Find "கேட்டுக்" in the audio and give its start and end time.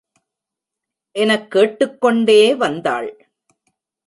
1.51-2.01